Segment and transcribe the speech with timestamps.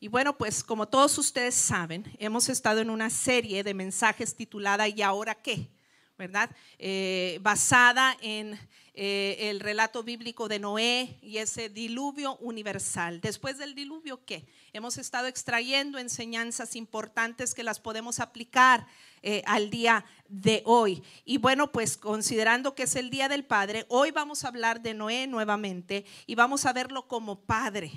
[0.00, 4.86] Y bueno, pues como todos ustedes saben, hemos estado en una serie de mensajes titulada
[4.86, 5.68] ¿Y ahora qué?
[6.16, 6.50] ¿Verdad?
[6.78, 8.58] Eh, basada en
[8.94, 13.20] eh, el relato bíblico de Noé y ese diluvio universal.
[13.20, 14.44] Después del diluvio, ¿qué?
[14.72, 18.86] Hemos estado extrayendo enseñanzas importantes que las podemos aplicar
[19.22, 21.02] eh, al día de hoy.
[21.24, 24.94] Y bueno, pues considerando que es el Día del Padre, hoy vamos a hablar de
[24.94, 27.90] Noé nuevamente y vamos a verlo como padre.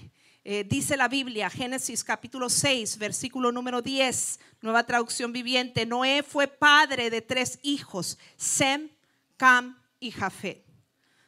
[0.44, 6.48] Eh, dice la Biblia, Génesis capítulo 6, versículo número 10, nueva traducción viviente, Noé fue
[6.48, 8.90] padre de tres hijos, Sem,
[9.38, 10.66] Cam y Jafet.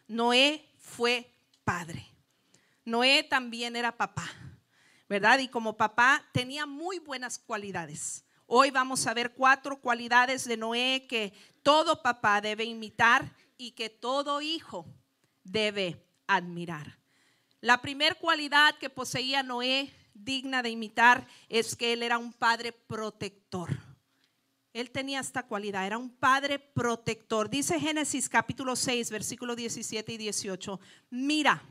[0.07, 1.31] Noé fue
[1.63, 2.07] padre.
[2.85, 4.27] Noé también era papá,
[5.07, 5.37] ¿verdad?
[5.37, 8.25] Y como papá tenía muy buenas cualidades.
[8.47, 13.91] Hoy vamos a ver cuatro cualidades de Noé que todo papá debe imitar y que
[13.91, 14.87] todo hijo
[15.43, 17.02] debe admirar.
[17.63, 22.73] La primera cualidad que poseía Noé digna de imitar es que él era un padre
[22.73, 23.69] protector.
[24.73, 27.49] Él tenía esta cualidad, era un padre protector.
[27.49, 30.77] Dice Génesis capítulo 6, versículo 17 y 18,
[31.09, 31.63] mira,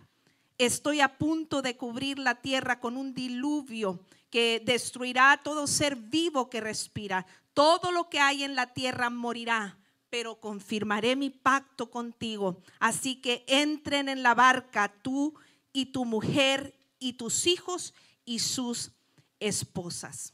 [0.56, 5.96] estoy a punto de cubrir la tierra con un diluvio que destruirá a todo ser
[5.96, 7.26] vivo que respira.
[7.52, 9.76] Todo lo que hay en la tierra morirá,
[10.08, 12.62] pero confirmaré mi pacto contigo.
[12.80, 15.34] Así que entren en la barca tú
[15.72, 18.92] y tu mujer y tus hijos y sus
[19.40, 20.32] esposas.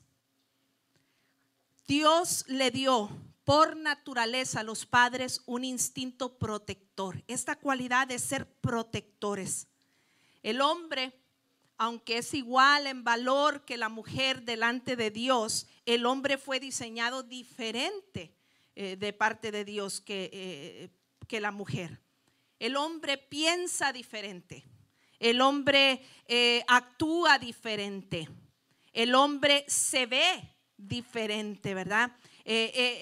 [1.87, 3.09] Dios le dio
[3.45, 9.69] por naturaleza a los padres un instinto protector, esta cualidad de ser protectores.
[10.43, 11.15] El hombre
[11.79, 17.23] aunque es igual en valor que la mujer delante de Dios, el hombre fue diseñado
[17.23, 18.35] diferente
[18.75, 20.91] eh, de parte de Dios que, eh,
[21.29, 22.01] que, la mujer.
[22.59, 24.65] El hombre piensa diferente,
[25.19, 28.29] el hombre eh, actúa diferente,
[28.93, 32.13] el hombre se ve diferente, ¿verdad?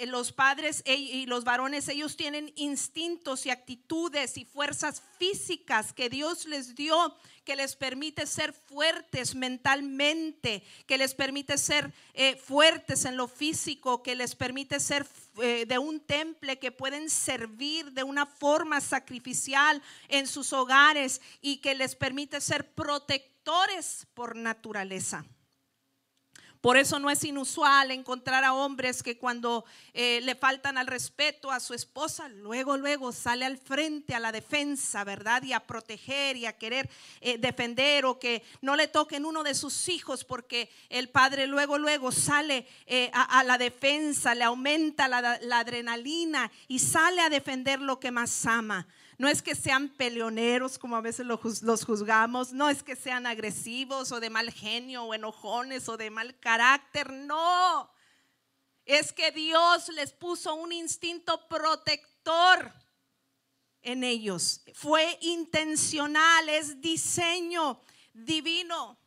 [0.06, 6.46] Los padres y los varones, ellos tienen instintos y actitudes y fuerzas físicas que Dios
[6.46, 7.14] les dio
[7.46, 14.02] que les permite ser fuertes mentalmente, que les permite ser eh, fuertes en lo físico,
[14.02, 15.06] que les permite ser
[15.40, 21.58] eh, de un temple, que pueden servir de una forma sacrificial en sus hogares y
[21.58, 25.24] que les permite ser protectores por naturaleza.
[26.60, 31.50] Por eso no es inusual encontrar a hombres que cuando eh, le faltan al respeto
[31.50, 35.42] a su esposa, luego, luego sale al frente a la defensa, ¿verdad?
[35.42, 36.88] Y a proteger y a querer
[37.20, 41.78] eh, defender o que no le toquen uno de sus hijos porque el padre luego,
[41.78, 47.80] luego sale eh, a, la defensa, le aumenta la, la adrenalina y sale a defender
[47.80, 48.86] lo que más ama.
[49.18, 54.12] No es que sean peleoneros como a veces los juzgamos, no es que sean agresivos
[54.12, 57.90] o de mal genio o enojones o de mal carácter, no.
[58.84, 62.72] Es que Dios les puso un instinto protector
[63.82, 64.60] en ellos.
[64.74, 67.80] Fue intencional, es diseño
[68.12, 68.98] divino.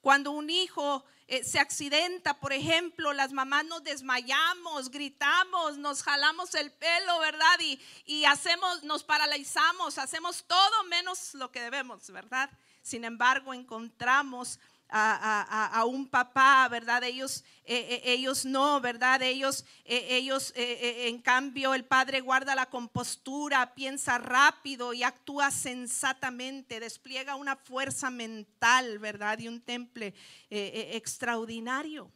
[0.00, 6.56] Cuando un hijo eh, se accidenta, por ejemplo, las mamás nos desmayamos, gritamos, nos jalamos
[6.56, 7.60] el pelo, ¿verdad?
[7.60, 12.50] Y, y hacemos, nos paralizamos, hacemos todo menos lo que debemos, ¿verdad?
[12.82, 14.58] Sin embargo, encontramos
[14.90, 17.02] a, un papá, ¿verdad?
[17.04, 19.22] Ellos, eh, eh, ellos no, ¿verdad?
[19.22, 26.80] Ellos, eh, ellos en cambio, el padre guarda la compostura, piensa rápido y actúa sensatamente,
[26.80, 29.38] despliega una fuerza mental, ¿verdad?
[29.38, 30.14] Y un temple
[30.50, 32.10] extraordinario.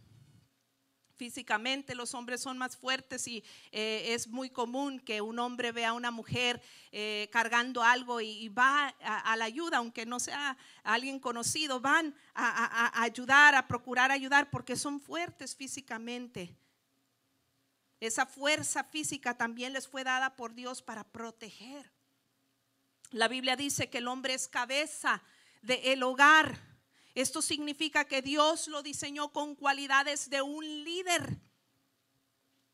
[1.16, 5.91] Físicamente los hombres son más fuertes y eh, es muy común que un hombre vea
[5.91, 6.60] a una mujer
[6.91, 13.00] eh, cargando algo y, va a, la ayuda, aunque no sea alguien conocido, van a,
[13.00, 16.56] ayudar, a procurar ayudar porque son fuertes físicamente.
[18.00, 21.92] Esa fuerza física también les fue dada por Dios para proteger.
[23.12, 25.22] La Biblia dice que el hombre es cabeza
[25.62, 26.74] del hogar
[27.14, 31.38] esto significa que Dios lo diseñó con cualidades de un líder.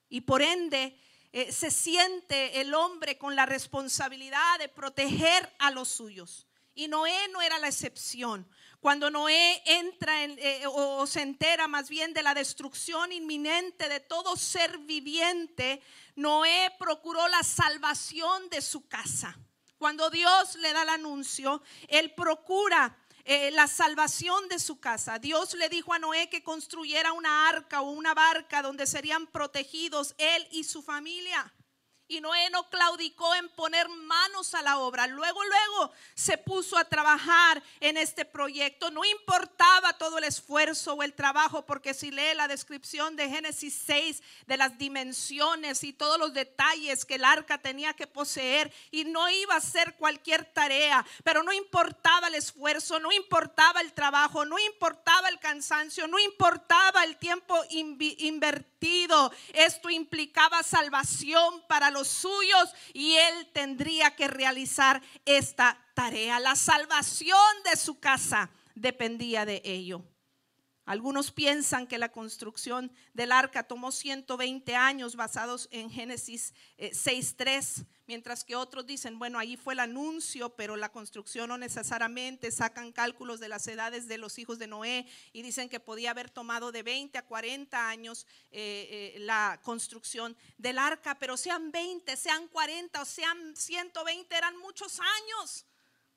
[0.08, 0.98] Y por ende
[1.32, 6.46] eh, se siente el hombre con la responsabilidad de proteger a los suyos.
[6.75, 8.48] Y Noé no era la excepción.
[8.81, 14.36] Cuando Noé entra eh, o se entera más bien de la destrucción inminente de todo
[14.36, 15.82] ser viviente,
[16.16, 19.38] Noé procuró la salvación de su casa.
[19.76, 25.19] Cuando Dios le da el anuncio, él procura eh, la salvación de su casa.
[25.19, 30.14] Dios le dijo a Noé que construyera una arca o una barca donde serían protegidos
[30.19, 31.52] él y su familia.
[32.10, 35.06] Y Noé no claudicó en poner manos a la obra.
[35.06, 38.90] Luego, luego se puso a trabajar en este proyecto.
[38.90, 43.80] No importaba todo el esfuerzo o el trabajo, porque si lee la descripción de Génesis
[43.86, 49.04] 6, de las dimensiones y todos los detalles que el arca tenía que poseer, y
[49.04, 54.44] no iba a ser cualquier tarea, pero no importaba el esfuerzo, no importaba el trabajo,
[54.44, 58.80] no importaba el cansancio, no importaba el tiempo invertido.
[59.53, 66.41] Esto implicaba salvación para los suyos y él tendría que realizar esta tarea.
[66.41, 70.03] La salvación de su casa dependía de ello.
[70.87, 77.87] Algunos piensan que la construcción del arca tomó 120 años basados en Génesis 6.3, eh,
[78.06, 82.93] mientras que otros dicen, bueno, ahí fue el anuncio, pero la construcción no necesariamente, sacan
[82.93, 86.73] cálculos de las edades de los hijos de Noé y dicen que podía haber tomado
[86.73, 92.49] de 20 a 40 años eh, eh, la construcción del arca, pero sean 20, sean
[92.49, 95.67] 40 o sean 120, eran muchos años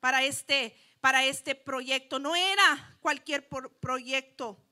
[0.04, 2.18] para este, para este proyecto.
[2.18, 4.62] No era cualquier proyecto.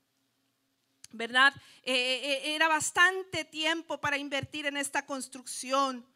[1.10, 1.54] ¿verdad?
[1.82, 6.06] Eh, eh, eh, era bastante tiempo para invertir en esta construcción.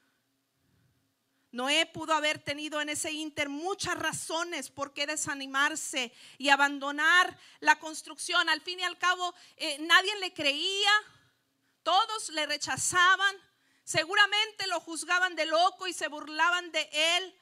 [1.50, 7.78] Noé pudo haber tenido en ese inter muchas razones por qué desanimarse y abandonar la
[7.78, 8.50] construcción.
[8.50, 9.34] Al fin y al cabo,
[9.78, 10.92] nadie le creía,
[11.82, 13.34] todos le rechazaban,
[13.82, 17.34] seguramente lo juzgaban de loco y se burlaban de él.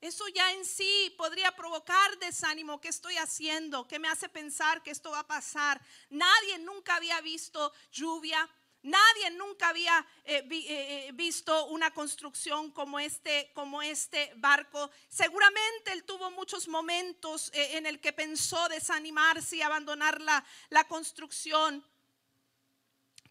[0.00, 2.80] Eso ya en sí podría provocar desánimo.
[2.80, 3.86] ¿Qué estoy haciendo?
[3.86, 5.80] ¿Qué me hace pensar que esto va a pasar?
[6.08, 8.48] Nadie nunca había visto lluvia.
[8.82, 14.90] Nadie nunca había eh, eh, eh, visto una construcción como este, como este barco.
[15.08, 21.84] Seguramente él tuvo muchos momentos en el que pensó desanimarse y abandonar la, la construcción.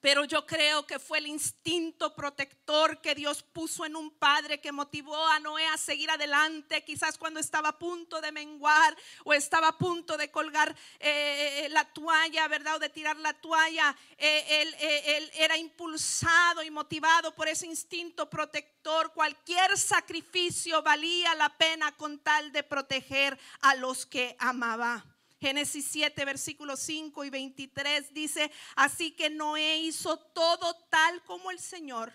[0.01, 4.71] Pero yo creo que fue el instinto protector que Dios puso en un padre que
[4.71, 9.69] motivó a Noé a seguir adelante, quizás cuando estaba a punto de menguar o estaba
[9.69, 12.77] a punto de colgar eh, eh, la toalla, ¿verdad?
[12.77, 13.95] O de tirar la toalla.
[14.17, 14.75] Eh, él,
[15.05, 19.11] él era impulsado y motivado por ese instinto protector.
[19.13, 25.05] Cualquier sacrificio valía la pena con tal de proteger a los que amaba.
[25.39, 31.59] Génesis 7, versículos 5 y 23 dice, así que Noé hizo todo tal como el
[31.59, 32.11] Señor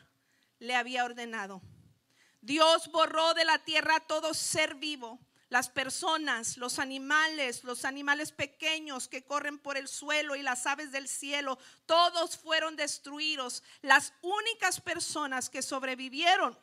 [0.58, 1.62] le había ordenado.
[2.42, 5.18] Dios borró de la tierra todo ser vivo,
[5.48, 10.92] las personas, los animales, los animales pequeños que corren por el suelo y las aves
[10.92, 13.62] del cielo, todos fueron destruidos.
[13.80, 16.58] Las únicas personas que sobrevivieron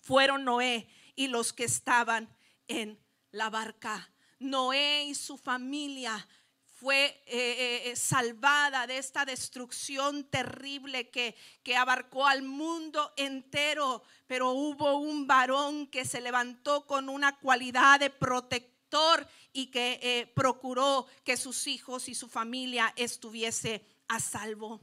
[0.00, 2.34] fueron Noé y los que estaban
[2.68, 2.98] en
[3.32, 4.10] la barca.
[4.38, 6.26] Noé y su familia
[6.76, 14.02] fue eh, eh, eh, salvada de esta destrucción terrible que, que, abarcó al mundo entero,
[14.26, 21.06] pero hubo un varón que se levantó con una cualidad de protector y que procuró
[21.24, 24.80] que sus hijos y su familia estuviese a salvo.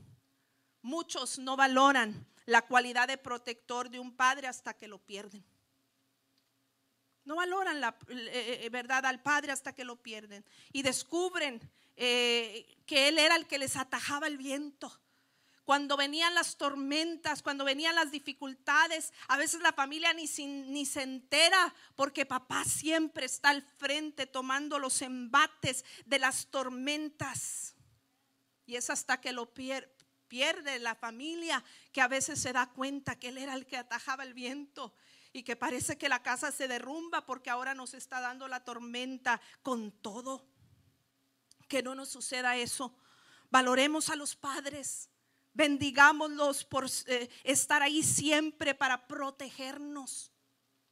[0.81, 5.45] Muchos no valoran la cualidad de protector de un padre hasta que lo pierden.
[7.25, 10.46] No valoran la eh, eh, verdad al Padre hasta que lo pierden.
[10.72, 11.62] Y descubren
[11.96, 15.00] eh, que Él era el que les atajaba el viento.
[15.64, 21.04] Cuando venían las tormentas, cuando venían las dificultades, a veces la familia ni, ni se
[21.04, 27.75] entera porque papá siempre está al frente tomando los embates de las tormentas.
[28.65, 31.63] Y es hasta que lo pierde la familia
[31.94, 34.94] que a veces se da cuenta que él era el que atajaba el viento
[35.34, 39.42] y que parece que la casa se derrumba porque ahora nos está dando la tormenta
[39.63, 40.46] con todo.
[41.68, 42.96] Que no nos suceda eso.
[43.50, 45.10] Valoremos a los padres.
[45.54, 50.32] Bendigámoslos por eh, estar ahí siempre para protegernos.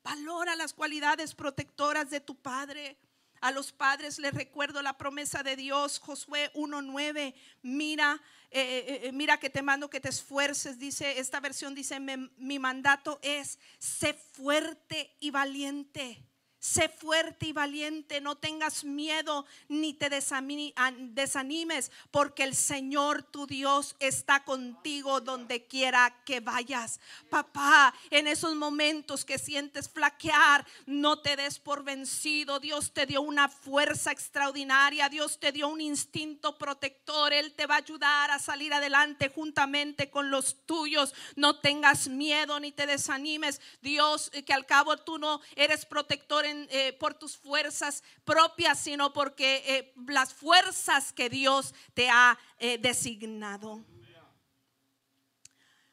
[0.04, 2.98] Valora las cualidades protectoras de tu padre.
[3.42, 7.34] A los padres les recuerdo la promesa de Dios, Josué 1.9.
[7.62, 8.22] Mira
[8.54, 12.60] eh, eh, eh, mira que te mando que te esfuerces, dice, esta versión dice, mi
[12.60, 16.22] mandato es, sé fuerte y valiente.
[16.62, 23.96] Sé fuerte y valiente, no tengas miedo ni te desanimes, porque el Señor tu Dios
[23.98, 27.00] está contigo donde quiera que vayas.
[27.32, 32.60] Papá, en esos momentos que sientes flaquear, no te des por vencido.
[32.60, 37.34] Dios te dio una fuerza extraordinaria, Dios te dio un instinto protector.
[37.34, 41.16] Él te va a ayudar a salir adelante juntamente con los tuyos.
[41.36, 43.62] No tengas miedo ni te desanimes.
[43.82, 49.14] Dios, eh, que al cabo tú no eres protector eh, por tus fuerzas propias, sino
[49.14, 53.84] porque eh, las fuerzas que Dios te ha eh, designado.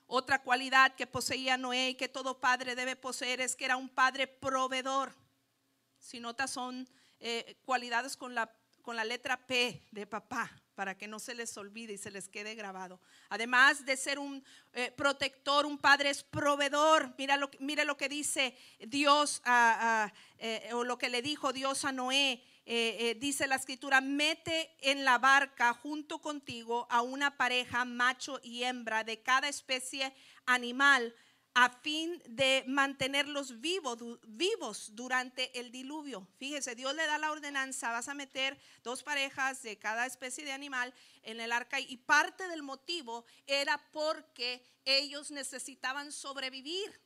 [0.07, 3.89] Otra cualidad que poseía Noé y que todo padre debe poseer es que era un
[3.89, 5.15] padre proveedor.
[5.99, 6.89] Si notas, son
[7.65, 8.51] cualidades con la,
[8.81, 12.29] con la letra P de papá, para que no se les olvide y se les
[12.29, 13.01] quede grabado.
[13.31, 14.45] Además de ser un
[14.75, 17.17] eh, protector, un padre es proveedor.
[17.19, 17.37] Mira
[17.85, 19.43] lo, que dice Dios,
[20.39, 22.45] eh, o lo que le dijo Dios a Noé.
[23.19, 29.03] dice la escritura, mete en la barca junto contigo a una pareja, macho y hembra,
[29.03, 30.15] de cada especie
[30.47, 31.13] animal
[31.61, 33.99] a fin de mantenerlos vivos,
[34.29, 36.25] vivos durante el diluvio.
[36.39, 40.53] Fíjese, Dios le da la ordenanza, vas a meter dos parejas de cada especie de
[40.53, 47.01] animal en el arca y parte del motivo era porque ellos necesitaban sobrevivir.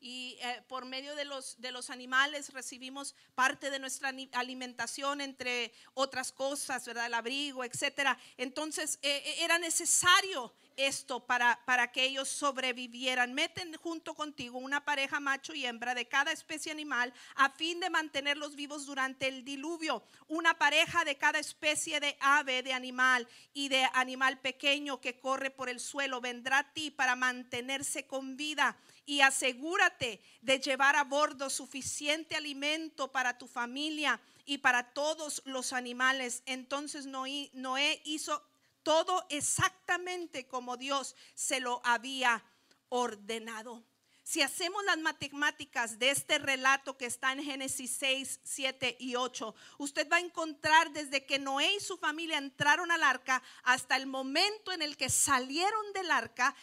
[0.00, 5.72] Y eh, por medio de los, de los animales recibimos parte de nuestra alimentación, entre
[5.94, 7.06] otras cosas, ¿verdad?
[7.06, 8.18] El abrigo, etcétera.
[8.36, 10.52] Entonces eh, eh, era necesario
[10.86, 13.34] esto para, para que ellos sobrevivieran.
[13.34, 17.90] Meten junto contigo una pareja macho y hembra de cada especie animal a fin de
[17.90, 20.02] mantenerlos vivos durante el diluvio.
[20.28, 25.50] Una pareja de cada especie de ave, de animal y de animal pequeño que corre
[25.50, 31.04] por el suelo vendrá a ti para mantenerse con vida y asegúrate de llevar a
[31.04, 36.42] bordo suficiente alimento para tu familia y para todos los animales.
[36.46, 38.49] Entonces Noé, Noé hizo
[38.90, 42.44] todo exactamente como Dios se lo había
[42.88, 43.84] ordenado.
[44.24, 49.54] Si hacemos las matemáticas de este relato que está en Génesis 6, 7 y 8,
[49.78, 54.08] usted va a encontrar desde que Noé y su familia entraron al arca hasta el
[54.08, 56.56] momento en el que salieron del arca,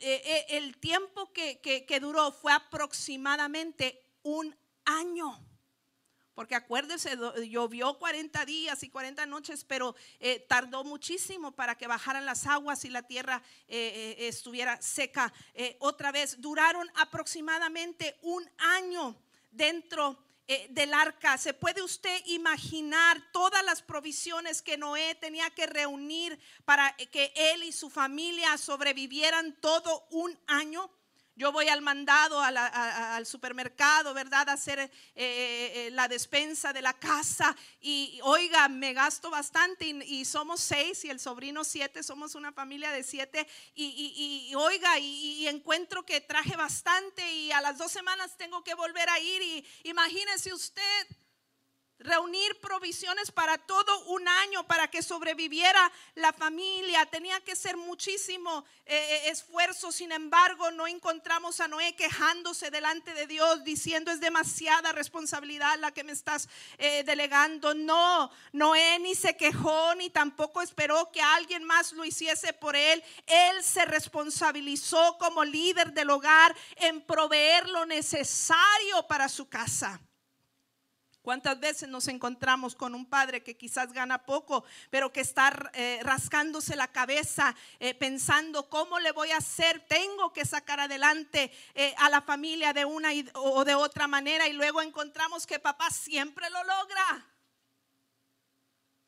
[0.00, 5.49] eh, eh, el tiempo que, que duró fue aproximadamente un año.
[6.40, 7.18] Porque acuérdese,
[7.50, 12.82] llovió 40 días y 40 noches, pero eh, tardó muchísimo para que bajaran las aguas
[12.86, 15.30] y la tierra eh, eh, estuviera seca.
[15.80, 19.14] otra vez, duraron aproximadamente un año
[19.50, 20.16] dentro
[20.70, 21.36] del arca.
[21.36, 27.64] ¿Se puede usted imaginar todas las provisiones que Noé tenía que reunir para que él
[27.64, 30.90] y su familia sobrevivieran todo un año?
[31.40, 34.46] Yo voy al mandado, al supermercado, ¿verdad?
[34.50, 37.56] A hacer eh, eh, eh, la despensa de la casa.
[37.80, 42.92] Y oiga, me gasto bastante y, somos seis y el sobrino siete, somos una familia
[42.92, 43.48] de siete.
[43.74, 49.08] Y, oiga, y, encuentro que traje bastante y a las dos semanas tengo que volver
[49.08, 49.40] a ir.
[49.40, 51.06] Y imagínese usted
[52.00, 57.06] reunir provisiones para todo un año para que sobreviviera la familia.
[57.06, 59.92] Tenía que ser muchísimo eh, eh, esfuerzo.
[59.92, 65.92] Sin embargo, no encontramos a Noé quejándose delante de Dios diciendo es demasiada responsabilidad la
[65.92, 67.74] que me estás eh, delegando.
[67.74, 73.02] No, Noé ni se quejó ni tampoco esperó que alguien más lo hiciese por él.
[73.26, 80.00] Él se responsabilizó como líder del hogar en proveer lo necesario para su casa.
[81.22, 86.00] ¿Cuántas veces nos encontramos con un padre que quizás gana poco, pero que está eh,
[86.02, 89.84] rascándose la cabeza eh, pensando cómo le voy a hacer?
[89.86, 94.54] Tengo que sacar adelante eh, a la familia de una o de otra manera y
[94.54, 97.26] luego encontramos que papá siempre lo logra.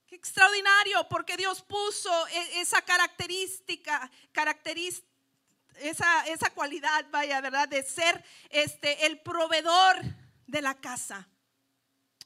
[0.06, 2.12] Qué extraordinario, porque Dios puso
[2.56, 5.10] esa característica, característica
[5.80, 7.68] esa, esa cualidad, vaya, ¿verdad?
[7.68, 9.96] De ser este, el proveedor
[10.46, 11.26] de la casa.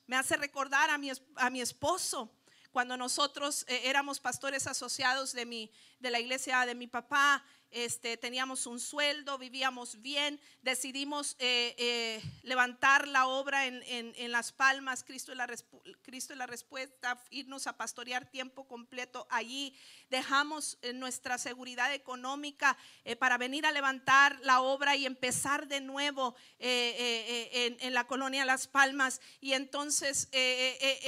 [0.07, 2.33] Me hace recordar a mi, a mi esposo
[2.71, 8.17] cuando nosotros eh, éramos pastores asociados de, mi, de la iglesia de mi papá este,
[8.17, 15.33] teníamos un sueldo, vivíamos bien, decidimos eh, eh, levantar la obra en, Las Palmas, Cristo
[15.33, 15.49] es, la,
[16.03, 19.75] Cristo la respuesta, irnos a pastorear tiempo completo allí.
[20.11, 22.77] Dejamos eh, nuestra seguridad económica
[23.19, 29.21] para venir a levantar la obra y empezar de nuevo en, la colonia Las Palmas.
[29.41, 30.29] Y entonces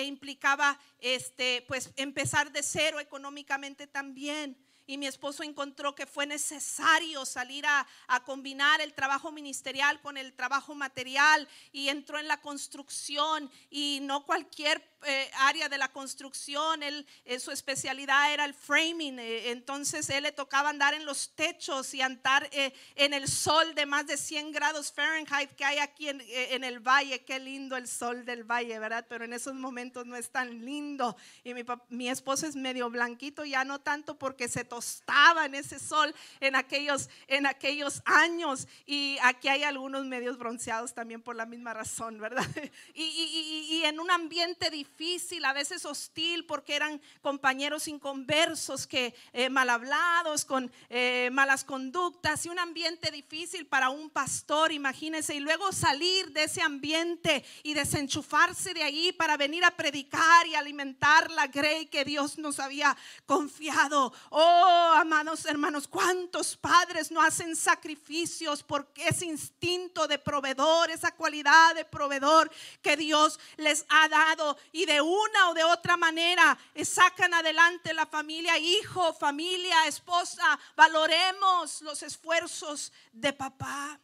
[0.04, 4.56] implicaba este, pues, empezar de cero económicamente también
[4.88, 7.86] y mi esposo encontró que fue necesario salir a,
[8.24, 14.24] combinar el trabajo ministerial con el trabajo material y entró en la construcción y no
[14.24, 20.10] cualquier eh, área de la construcción, él, eh, su especialidad era el framing, eh, entonces
[20.10, 24.16] él le tocaba andar en los techos y andar en el sol de más de
[24.16, 28.78] 100 grados Fahrenheit que hay aquí en, el valle, qué lindo el sol del valle,
[28.78, 29.06] ¿verdad?
[29.08, 31.54] Pero en esos momentos no es tan lindo y
[31.90, 36.56] mi, esposo es medio blanquito, ya no tanto porque se tostaba en ese sol en
[36.56, 38.66] aquellos, en aquellos años.
[38.86, 42.46] Y aquí hay algunos medios bronceados también por la misma razón, ¿verdad?
[42.94, 49.68] Y, en un ambiente difícil, a veces hostil, porque eran compañeros inconversos, que eh, mal
[49.70, 55.72] hablados, con eh, malas conductas, y un ambiente difícil para un pastor, imagínense, y luego
[55.72, 61.46] salir de ese ambiente y desenchufarse de ahí para venir a predicar y alimentar la
[61.46, 64.12] grey que Dios nos había confiado.
[64.30, 71.74] Oh, amados hermanos, ¿cuántos padres no hacen sacrificios porque ese instinto de proveedor, esa cualidad
[71.74, 72.50] de proveedor
[72.82, 78.58] que Dios les ha dado de una o de otra manera sacan adelante la familia,
[78.58, 84.00] hijo, familia, esposa, valoremos los esfuerzos de papá.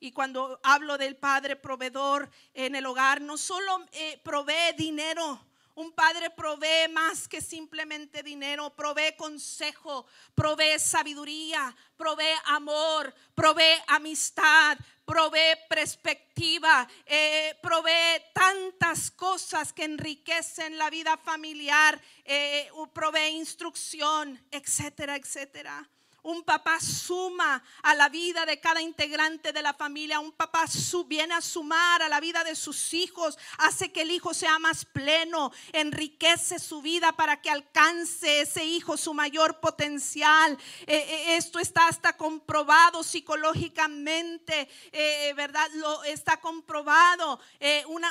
[0.00, 5.40] Y cuando hablo del padre proveedor en el hogar, no solo eh, provee dinero,
[5.76, 14.78] un padre provee más que simplemente dinero, provee consejo, provee sabiduría, provee amor, provee amistad,
[15.04, 25.16] provee perspectiva, eh, provee tantas cosas que enriquecen la vida familiar, eh, provee instrucción, etcétera,
[25.16, 25.88] etcétera.
[26.24, 30.20] Un papá suma a la vida de cada integrante de la familia.
[30.20, 30.64] Un papá
[31.06, 33.36] viene a sumar a la vida de sus hijos.
[33.58, 35.52] Hace que el hijo sea más pleno.
[35.72, 40.56] Enriquece su vida para que alcance ese hijo su mayor potencial.
[40.86, 44.66] Eh, eh, esto está hasta comprobado psicológicamente.
[44.92, 45.68] Eh, ¿Verdad?
[45.74, 47.38] Lo está comprobado.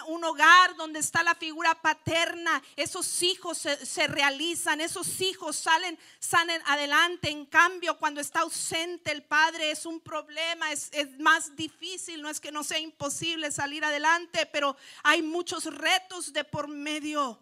[0.07, 2.61] un hogar donde está la figura paterna.
[2.75, 4.81] Esos hijos se, se realizan.
[4.81, 7.31] Esos hijos salen, salen adelante.
[7.31, 12.41] En cambio, cuando está ausente el padre es un problema, es, más difícil, no es
[12.41, 17.39] que no sea imposible salir adelante, pero hay muchos retos de por medio.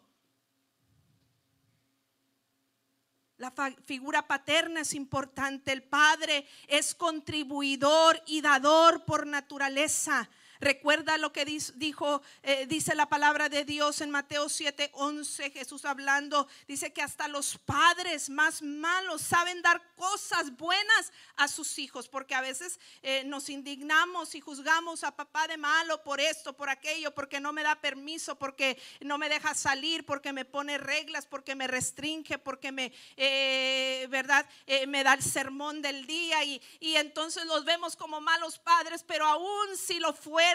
[3.38, 3.52] La
[3.86, 5.72] figura paterna es importante.
[5.72, 10.30] El padre es contribuidor y dador por naturaleza.
[10.62, 15.86] Recuerda lo que dijo, eh, dice la palabra de Dios en Mateo 7, 11, Jesús
[15.86, 22.08] hablando, dice que hasta los padres más malos saben dar cosas buenas a sus hijos,
[22.08, 26.70] porque a veces eh, nos indignamos y juzgamos a papá de malo por esto, por
[26.70, 31.26] aquello, porque no me da permiso, porque no me deja salir, porque me pone reglas,
[31.26, 34.46] porque me restringe, porque me, eh, ¿verdad?
[34.88, 39.26] me da el sermón del día y, y entonces los vemos como malos padres, pero
[39.26, 40.51] aún si lo fuera,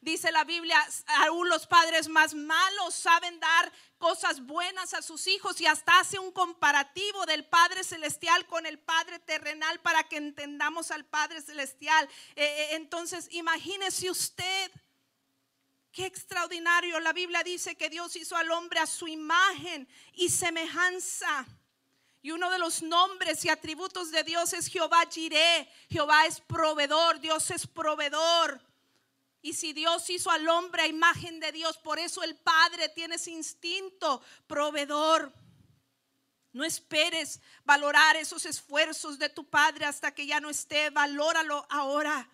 [0.00, 0.78] dice la Biblia,
[1.26, 6.18] aún los padres más malos saben dar cosas buenas a sus hijos y hasta hace
[6.18, 12.08] un comparativo del Padre Celestial con el Padre terrenal para que entendamos al Padre Celestial.
[12.36, 14.70] Eh, eh, entonces, imagínese usted.
[15.92, 17.00] Qué extraordinario.
[17.00, 21.46] La Biblia dice que Dios hizo al hombre a su imagen y semejanza.
[22.22, 25.68] Y uno de los nombres y atributos de Dios es Jehová Jireh.
[25.88, 28.60] Jehová es proveedor, Dios es proveedor.
[29.40, 33.14] Y si Dios hizo al hombre a imagen de Dios, por eso el Padre tiene
[33.14, 35.32] ese instinto proveedor.
[36.52, 40.90] No esperes valorar esos esfuerzos de tu Padre hasta que ya no esté.
[40.90, 42.28] Valóralo ahora.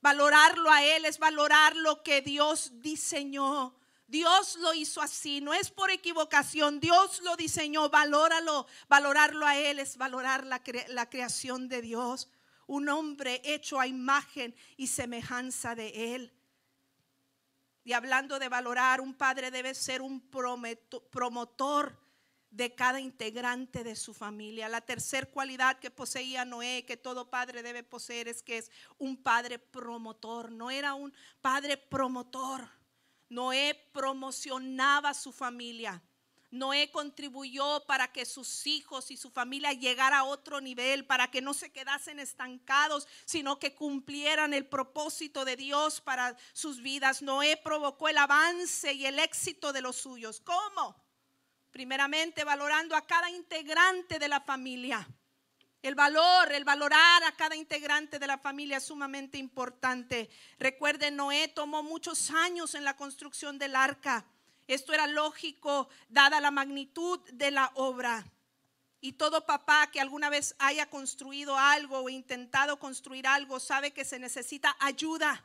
[0.00, 3.76] Valorarlo a Él es valorar lo que Dios diseñó.
[4.08, 9.78] Dios lo hizo así, no es por equivocación, Dios lo diseñó, valóralo, valorarlo a Él
[9.78, 12.28] es valorar la, la creación de Dios
[12.66, 16.32] un hombre hecho a imagen y semejanza de Él.
[17.84, 20.20] Y hablando de valorar, un padre debe ser un
[21.10, 21.98] promotor
[22.50, 24.68] de cada integrante de su familia.
[24.68, 29.16] La tercera cualidad que poseía Noé, que todo padre debe poseer, es que es un
[29.16, 30.52] padre promotor.
[30.52, 32.68] No era un padre promotor.
[33.30, 36.02] Noé promocionaba su familia.
[36.52, 41.40] Noé contribuyó para que sus hijos y su familia llegara a otro nivel, para que
[41.40, 47.22] no se quedasen estancados, sino que cumplieran el propósito de Dios para sus vidas.
[47.22, 50.42] Noé provocó el avance y el éxito de los suyos.
[50.44, 50.94] ¿Cómo?
[51.70, 55.08] Primeramente valorando a cada integrante de la familia.
[55.80, 60.28] El valor, el valorar a cada integrante de la familia es sumamente importante.
[60.58, 64.26] Recuerden, Noé tomó muchos años en la construcción del arca.
[64.66, 68.24] Esto era lógico dada la magnitud de la obra.
[69.00, 74.04] Y todo papá que alguna vez haya construido algo o intentado construir algo sabe que
[74.04, 75.44] se necesita ayuda.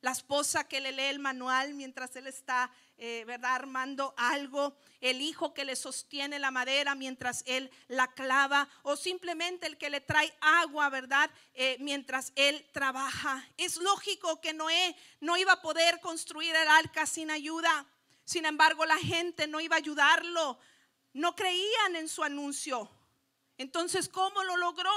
[0.00, 4.76] La esposa que le lee el manual mientras él está, eh, ¿verdad?, armando algo.
[5.00, 8.68] El hijo que le sostiene la madera mientras él la clava.
[8.82, 13.44] O simplemente el que le trae agua, ¿verdad?, eh, mientras él trabaja.
[13.56, 17.86] Es lógico que Noé no iba a poder construir el arca sin ayuda.
[18.24, 20.58] Sin embargo, la gente no iba a ayudarlo.
[21.12, 22.90] no creían en su anuncio.
[23.56, 24.90] Entonces, ¿cómo lo logró?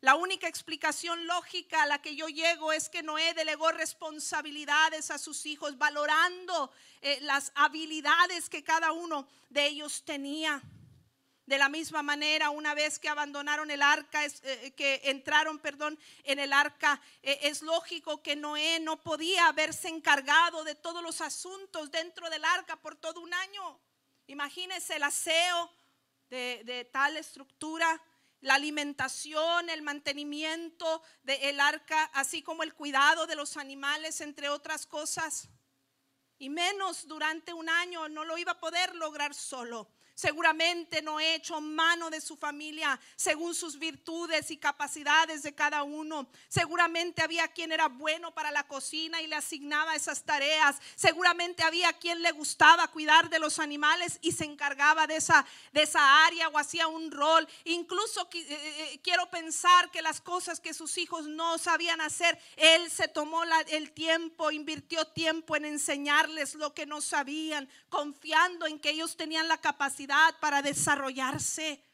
[0.00, 5.18] La única explicación lógica a la que yo llego es que Noé delegó responsabilidades a
[5.18, 10.62] sus hijos, valorando eh, las habilidades que cada uno de ellos tenía.
[11.50, 16.38] De la misma manera, una vez que abandonaron el arca, eh, que entraron, perdón, en
[16.38, 21.90] el arca, eh, es lógico que Noé no podía haberse encargado de todos los asuntos
[21.90, 23.80] dentro del arca por todo un año.
[24.28, 25.72] Imagínense el aseo
[26.28, 28.00] de tal estructura
[28.42, 34.86] la alimentación, el mantenimiento del arca, así como el cuidado de los animales, entre otras
[34.86, 35.48] cosas.
[36.38, 39.90] Y menos durante un año no lo iba a poder lograr solo.
[40.20, 45.82] Seguramente no he hecho mano de su familia según sus virtudes y capacidades de cada
[45.82, 46.28] uno.
[46.46, 50.76] Seguramente había quien era bueno para la cocina y le asignaba esas tareas.
[50.94, 55.84] Seguramente había quien le gustaba cuidar de los animales y se encargaba de esa, de
[55.84, 57.48] esa área o hacía un rol.
[57.64, 62.90] Incluso eh, eh, quiero pensar que las cosas que sus hijos no sabían hacer, él
[62.90, 68.90] se tomó el tiempo, invirtió tiempo en enseñarles lo que no sabían, confiando en que
[68.90, 69.62] ellos tenían la
[70.40, 71.84] para desarrollarse.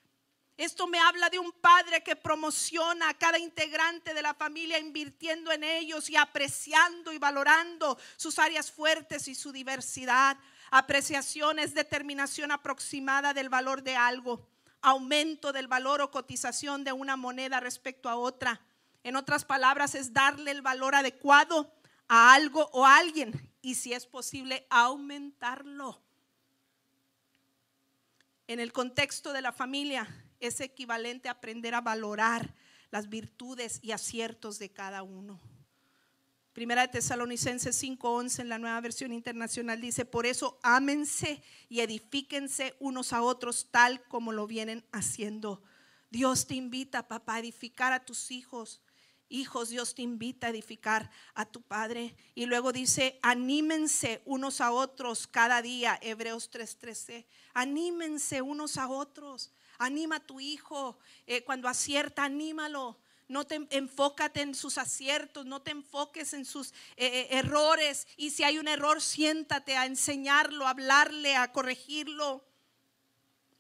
[0.57, 5.53] Esto me habla de un padre que promociona a cada integrante de la familia invirtiendo
[5.53, 10.39] en ellos y apreciando y valorando sus áreas fuertes y su diversidad.
[10.71, 14.49] Apreciación es determinación aproximada del valor de algo,
[14.81, 18.63] aumento del valor o cotización de una moneda respecto a otra.
[19.03, 21.71] En otras palabras, es darle el valor adecuado
[22.09, 26.06] a algo o a alguien y si es posible aumentarlo.
[28.49, 32.55] En el contexto de la familia es equivalente aprender a valorar
[32.91, 35.41] las virtudes y aciertos de cada uno.
[36.53, 42.77] Primera de Tesalonicenses 5:11 en la nueva versión internacional dice, por eso ámense y edifíquense
[42.79, 45.63] unos a otros tal como lo vienen haciendo.
[46.11, 48.81] Dios te invita, papá, a edificar a tus hijos
[49.29, 52.15] Hijos, Dios te invita a edificar a tu Padre.
[52.35, 57.27] Y luego dice, anímense unos a otros cada día, Hebreos 3:13.
[57.53, 59.53] Anímense unos a otros.
[59.79, 60.99] Anima a tu hijo.
[61.27, 62.99] Eh, cuando acierta, anímalo.
[63.29, 68.07] No te enfócate en sus aciertos, no te enfoques en sus eh, eh, errores.
[68.17, 72.46] Y si hay un error, siéntate a enseñarlo, a hablarle, a corregirlo.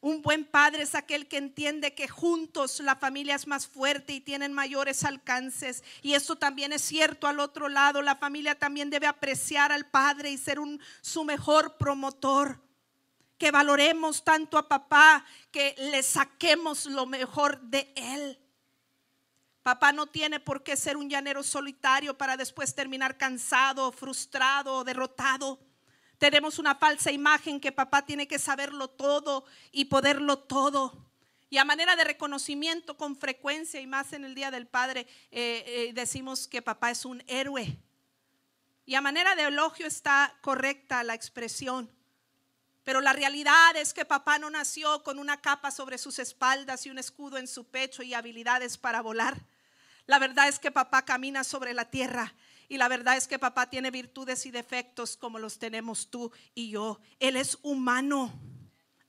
[0.07, 4.21] Un buen padre es aquel que entiende que juntos la familia es más fuerte y
[4.21, 5.83] tienen mayores alcances.
[6.01, 8.03] Y eso también es cierto al otro lado.
[8.03, 12.62] La familia también debe apreciar al padre y ser un, su mejor promotor.
[13.37, 18.38] Que valoremos tanto a papá, que le saquemos lo mejor de él.
[19.64, 25.59] Papá no tiene por qué ser un llanero solitario para después terminar cansado, frustrado, derrotado.
[26.18, 31.07] Tenemos una falsa imagen que papá tiene que saberlo todo y poderlo todo.
[31.50, 35.64] Y a manera de reconocimiento con frecuencia y más en el Día del Padre, eh,
[35.66, 37.79] eh, decimos que papá es un héroe.
[38.85, 41.90] Y a manera de elogio está correcta la expresión.
[42.83, 46.90] Pero la realidad es que papá no nació con una capa sobre sus espaldas y
[46.90, 49.37] un escudo en su pecho y habilidades para volar.
[50.07, 52.33] La verdad es que papá camina sobre la tierra
[52.68, 56.70] y la verdad es que papá tiene virtudes y defectos como los tenemos tú y
[56.70, 57.00] yo.
[57.20, 58.33] Él es humano.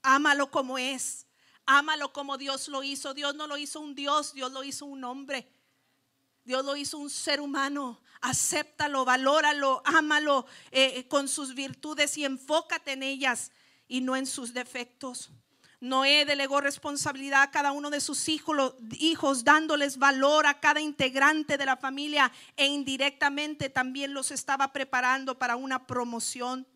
[0.02, 1.26] Ámalo como es.
[1.66, 3.14] Ámalo como Dios lo hizo.
[3.14, 5.48] Dios no lo hizo un Dios, Dios lo hizo un hombre.
[6.44, 8.00] Dios lo hizo un ser humano.
[8.20, 13.50] Acéptalo, valóralo, ámalo eh, con sus virtudes y enfócate en ellas
[13.86, 15.30] y no en sus defectos.
[15.80, 21.66] Noé delegó responsabilidad a cada uno de sus hijos, dándoles valor a cada integrante de
[21.66, 26.66] la familia e indirectamente también los estaba preparando para una promoción.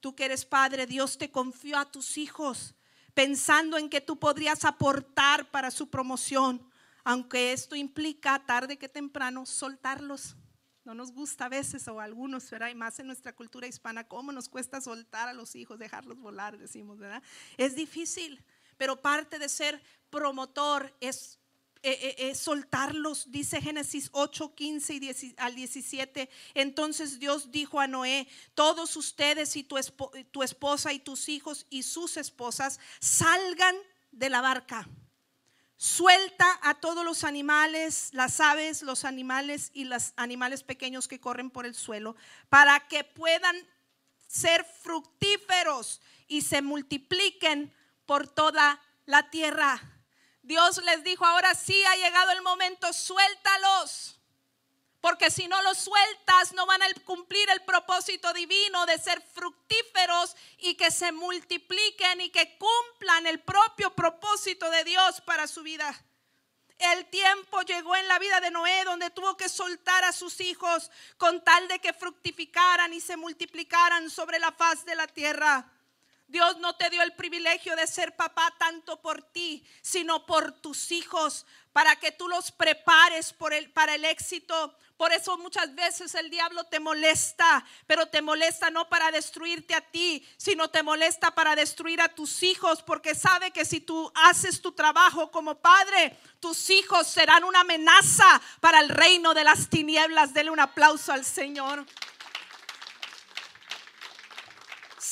[0.00, 2.74] Tú que eres padre, Dios te confió a tus hijos
[3.14, 6.68] pensando en que tú podrías aportar para su promoción,
[7.04, 10.36] aunque esto implica tarde que temprano soltarlos.
[10.84, 12.68] No nos gusta a veces, o a algunos, ¿verdad?
[12.68, 16.58] Y más en nuestra cultura hispana, cómo nos cuesta soltar a los hijos, dejarlos volar,
[16.58, 17.22] decimos, ¿verdad?
[17.56, 18.42] Es difícil,
[18.76, 21.38] pero parte de ser promotor es
[21.82, 26.30] eh, soltarlos, dice Génesis 8, 15 y al 17.
[26.54, 32.16] Entonces Dios dijo a Noé, todos ustedes y tu esposa y tus hijos y sus
[32.16, 33.76] esposas salgan
[34.12, 34.88] de la barca
[35.76, 41.50] Suelta a todos los animales, las aves, los animales y los animales pequeños que corren
[41.50, 42.16] por el suelo,
[42.48, 43.56] para que puedan
[44.26, 47.74] ser fructíferos y se multipliquen
[48.06, 49.80] por toda la tierra.
[50.42, 54.20] Dios les dijo, ahora sí ha llegado el momento, suéltalos
[55.04, 60.34] Porque si no los sueltas, no van a cumplir el propósito divino de ser fructíferos
[60.56, 65.94] y que se multipliquen y que cumplan el propio propósito de Dios para su vida.
[66.78, 70.90] El tiempo llegó en la vida de Noé donde tuvo que soltar a sus hijos
[71.18, 75.70] con tal de que fructificaran y se multiplicaran sobre la faz de la tierra.
[76.26, 80.90] Dios no te dio el privilegio de ser papá tanto por ti, sino por tus
[80.90, 84.72] hijos, para que tú los prepares por el, para el éxito.
[84.96, 89.80] Por eso muchas veces el diablo te molesta, pero te molesta no para destruirte a
[89.80, 94.62] ti, sino te molesta para destruir a tus hijos, porque sabe que si tú haces
[94.62, 100.32] tu trabajo como padre, tus hijos serán una amenaza para el reino de las tinieblas.
[100.32, 101.84] Dele un aplauso al Señor.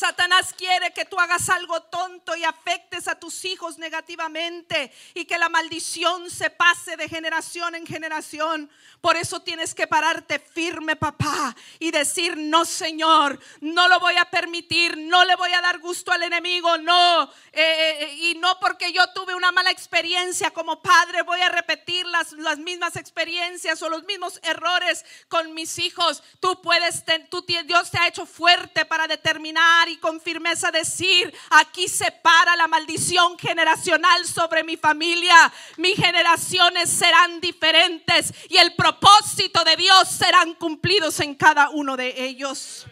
[0.03, 5.39] Satanás quiere que tú hagas algo tonto y afectes a tus hijos negativamente y que
[5.39, 8.69] la maldición se pase de generación en generación.
[9.01, 14.25] Por eso tienes que pararte firme, papá, y decir, no, Señor, no lo voy a
[14.25, 17.31] permitir, no le voy a dar gusto al enemigo, no.
[17.53, 22.07] Eh, eh, y no porque yo tuve una mala experiencia como padre, voy a repetir
[22.07, 26.25] las, las mismas experiencias o los mismos errores con mis hijos.
[26.41, 31.89] Tú puedes, tú, Dios te ha hecho fuerte para determinar y con firmeza decir, aquí
[31.89, 35.53] se para la maldición generacional sobre mi familia.
[35.77, 42.25] Mis generaciones serán diferentes y el propósito de Dios serán cumplidos en cada uno de
[42.25, 42.87] ellos.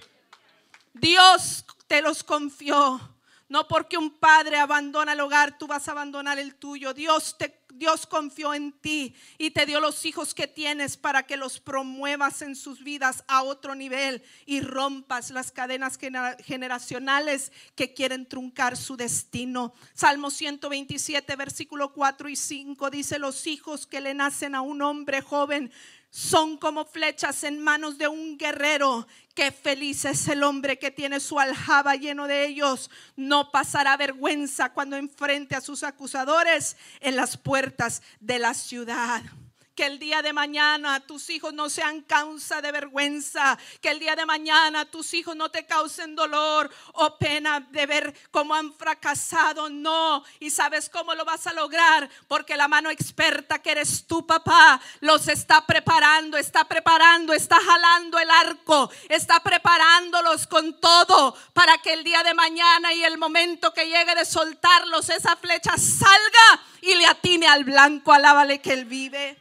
[0.92, 3.00] Dios te los confió.
[3.48, 6.94] No porque un padre abandona el hogar, tú vas a abandonar el tuyo.
[6.94, 11.36] Dios te Dios confió en ti y te dio los hijos que tienes para que
[11.36, 15.98] los promuevas en sus vidas a otro nivel y rompas las cadenas
[16.42, 19.72] generacionales que quieren truncar su destino.
[19.94, 25.20] Salmo 127, versículo 4 y 5 dice, los hijos que le nacen a un hombre
[25.22, 25.72] joven
[26.10, 29.06] son como flechas en manos de un guerrero.
[29.34, 32.90] Qué feliz es el hombre que tiene su aljaba lleno de ellos.
[33.16, 39.22] No pasará vergüenza cuando enfrente a sus acusadores en las puertas de la ciudad
[39.74, 44.16] que el día de mañana tus hijos no sean causa de vergüenza, que el día
[44.16, 49.68] de mañana tus hijos no te causen dolor o pena de ver cómo han fracasado,
[49.68, 50.24] no.
[50.38, 54.80] Y sabes cómo lo vas a lograr, porque la mano experta que eres tu papá
[55.00, 61.92] los está preparando, está preparando, está jalando el arco, está preparándolos con todo para que
[61.92, 66.94] el día de mañana y el momento que llegue de soltarlos, esa flecha salga y
[66.94, 69.38] le atine al blanco, alábale que él vive.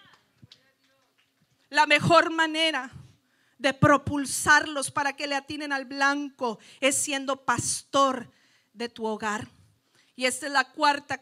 [1.69, 2.91] La mejor manera
[3.57, 8.31] de propulsarlos para que le atinen al blanco es siendo pastor
[8.73, 9.47] de tu hogar.
[10.15, 11.19] Y esta es la cuarta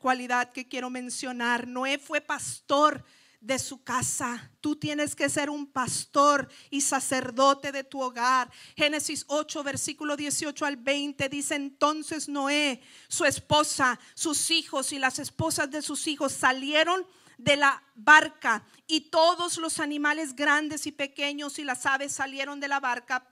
[0.00, 1.68] cualidad que quiero mencionar.
[1.68, 3.04] Noé fue pastor
[3.40, 4.50] de su casa.
[4.60, 8.50] Tú tienes que ser un pastor y sacerdote de tu hogar.
[8.76, 15.18] Génesis 8, versículo 18 al 20 dice entonces Noé, su esposa, sus hijos y las
[15.18, 17.06] esposas de sus hijos salieron
[17.44, 22.68] de la barca y todos los animales grandes y pequeños y las aves salieron de
[22.68, 23.30] la barca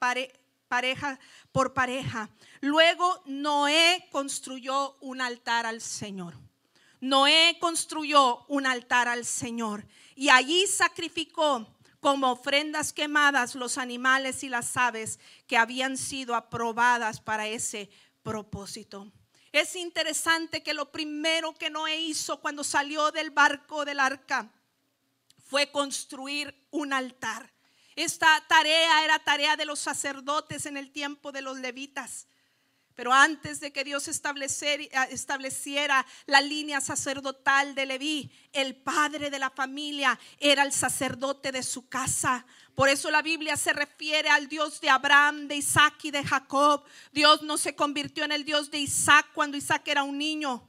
[0.69, 1.19] pareja
[1.53, 2.31] por pareja.
[2.61, 6.35] Luego Noé construyó un altar al Señor.
[7.01, 11.67] Noé construyó un altar al Señor y allí sacrificó
[12.01, 17.91] como ofrendas quemadas los animales y las aves que habían sido aprobadas para ese
[18.23, 19.13] propósito.
[19.53, 24.51] Es interesante que lo primero que Noé hizo cuando salió del barco del arca
[25.49, 27.53] fue construir un altar.
[27.97, 32.29] Esta tarea era tarea de los sacerdotes en el tiempo de los levitas.
[32.95, 39.51] Pero antes de que Dios estableciera la línea sacerdotal de Leví, el padre de la
[39.51, 42.45] familia era el sacerdote de su casa.
[42.79, 46.85] Por eso la Biblia se refiere al Dios de Abraham, de Isaac y de Jacob.
[47.11, 50.63] Dios no se convirtió en el Dios de Isaac cuando Isaac era un niño.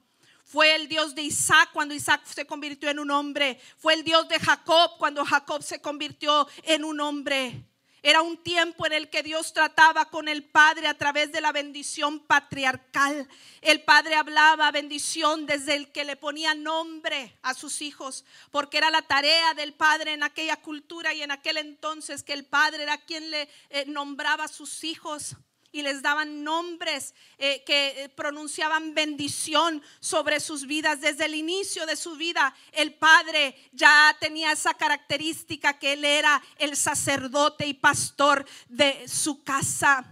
[0.44, 3.60] Fue el Dios de Isaac cuando Isaac se convirtió en un hombre.
[3.78, 7.69] Fue el Dios de Jacob cuando Jacob se convirtió en un hombre.
[8.02, 11.52] Era un tiempo en el que Dios trataba con el Padre a través de la
[11.52, 13.28] bendición patriarcal.
[13.62, 18.90] El Padre hablaba bendición desde el que le ponía nombre a sus hijos, porque era
[18.90, 22.98] la tarea del Padre en aquella cultura y en aquel entonces que el Padre era
[22.98, 25.36] quien le eh, nombraba a sus hijos
[25.72, 31.02] y les daban nombres eh, que eh, pronunciaban bendición sobre sus vidas.
[31.02, 36.42] Desde el inicio de su vida, el Padre ya tenía esa característica que Él era
[36.58, 40.12] el sacerdote y pastor de su casa.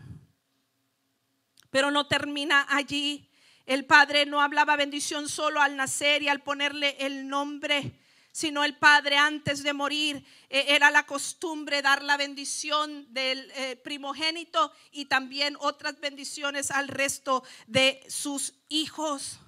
[1.70, 3.30] Pero no termina allí.
[3.66, 8.00] El Padre no hablaba bendición solo al nacer y al ponerle el nombre
[8.38, 13.78] sino el padre antes de morir eh, era la costumbre dar la bendición del eh,
[13.78, 19.40] primogénito y también otras bendiciones al resto de sus hijos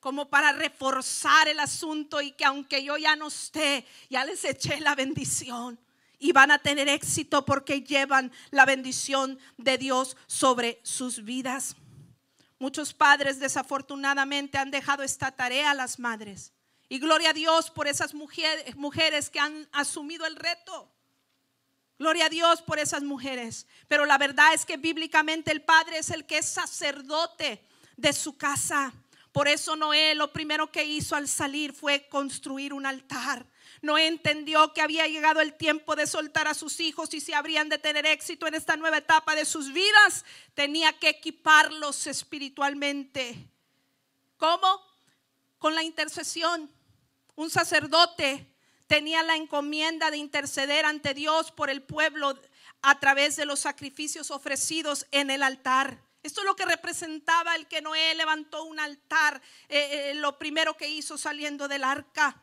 [0.00, 4.78] como para reforzar el asunto y que aunque yo ya no esté, ya les eché
[4.80, 5.80] la bendición
[6.18, 11.74] y van a tener éxito porque llevan la bendición de Dios sobre sus vidas.
[12.58, 16.52] Muchos padres desafortunadamente han dejado esta tarea a las madres.
[16.88, 20.90] Y gloria a Dios por esas mujeres, mujeres que han asumido el reto.
[21.98, 23.66] Gloria a Dios por esas mujeres.
[23.88, 27.64] Pero la verdad es que bíblicamente el padre es el que es sacerdote
[27.96, 28.92] de su casa.
[29.32, 33.46] Por eso Noé lo primero que hizo al salir fue construir un altar.
[33.82, 37.68] Noé entendió que había llegado el tiempo de soltar a sus hijos y si habrían
[37.68, 43.48] de tener éxito en esta nueva etapa de sus vidas, tenía que equiparlos espiritualmente.
[44.38, 44.80] ¿Cómo?
[45.58, 46.70] Con la intercesión.
[47.36, 48.50] Un sacerdote
[48.86, 52.40] tenía la encomienda de interceder ante Dios por el pueblo
[52.80, 56.02] a través de los sacrificios ofrecidos en el altar.
[56.22, 60.76] Esto es lo que representaba el que Noé levantó un altar, eh, eh, lo primero
[60.78, 62.42] que hizo saliendo del arca.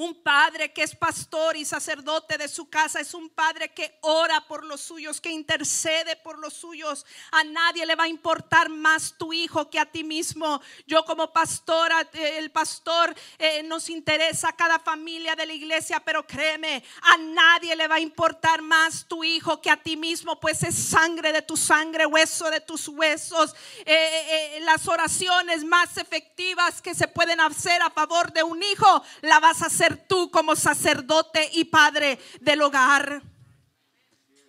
[0.00, 4.40] Un padre que es pastor y sacerdote de su casa es un padre que ora
[4.48, 7.04] por los suyos, que intercede por los suyos.
[7.32, 10.62] A nadie le va a importar más tu hijo que a ti mismo.
[10.86, 16.26] Yo como pastora, eh, el pastor eh, nos interesa cada familia de la iglesia, pero
[16.26, 20.62] créeme, a nadie le va a importar más tu hijo que a ti mismo, pues
[20.62, 23.54] es sangre de tu sangre, hueso de tus huesos.
[23.84, 29.40] Eh, las oraciones más efectivas que se pueden hacer a favor de un hijo, la
[29.40, 33.22] vas a hacer tú como sacerdote y padre del hogar.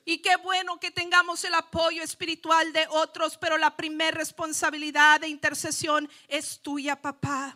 [0.04, 5.27] Y qué bueno que tengamos el apoyo espiritual de otros, pero la primera responsabilidad de
[5.27, 7.56] intercesión es tuya, papá.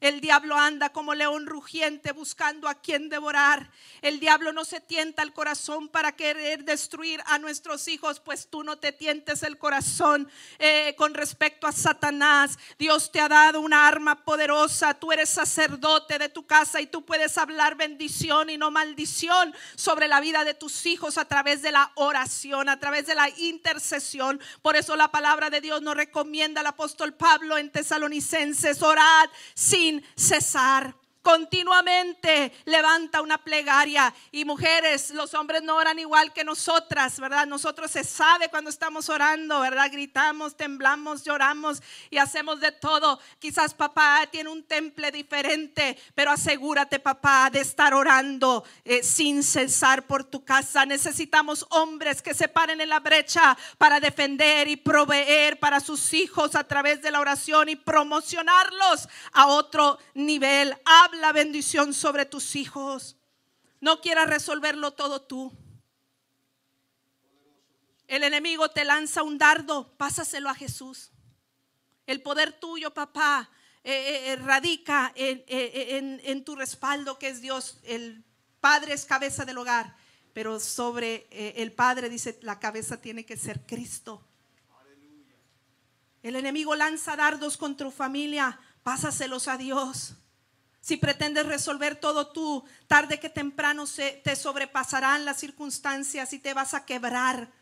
[0.00, 3.70] El diablo anda como león rugiente buscando a quien devorar.
[4.02, 8.62] El diablo no se tienta el corazón para querer destruir a nuestros hijos, pues tú
[8.62, 12.58] no te tientes el corazón eh, con respecto a Satanás.
[12.78, 14.94] Dios te ha dado una arma poderosa.
[14.94, 20.08] Tú eres sacerdote de tu casa y tú puedes hablar bendición y no maldición sobre
[20.08, 24.40] la vida de tus hijos a través de la oración, a través de la intercesión.
[24.62, 29.87] Por eso la palabra de Dios nos recomienda al apóstol Pablo en Tesalonicenses, orad sin
[30.16, 30.94] cesar
[31.28, 34.14] continuamente levanta una plegaria.
[34.32, 37.46] Y mujeres, los hombres no oran igual que nosotras, ¿verdad?
[37.46, 39.90] Nosotros se sabe cuando estamos orando, ¿verdad?
[39.92, 43.20] Gritamos, temblamos, lloramos y hacemos de todo.
[43.38, 50.06] Quizás papá tiene un temple diferente, pero asegúrate, papá, de estar orando eh, sin cesar
[50.06, 50.86] por tu casa.
[50.86, 56.54] Necesitamos hombres que se paren en la brecha para defender y proveer para sus hijos
[56.54, 60.74] a través de la oración y promocionarlos a otro nivel.
[60.86, 63.16] Habla la bendición sobre tus hijos.
[63.80, 65.52] No quieras resolverlo todo tú.
[68.06, 71.10] El enemigo te lanza un dardo, pásaselo a Jesús.
[72.06, 73.50] El poder tuyo, papá,
[73.84, 77.78] eh, eh, eh, radica en, en, tu respaldo, que es Dios.
[77.84, 78.24] El
[78.60, 79.94] Padre es cabeza del hogar,
[80.32, 84.26] pero sobre el Padre dice, la cabeza tiene que ser Cristo.
[86.22, 90.14] El enemigo lanza dardos contra tu familia, pásaselos a Dios.
[90.80, 96.54] Si pretendes resolver todo tú, tarde que temprano se, te sobrepasarán las circunstancias y te
[96.54, 97.52] vas a quebrar.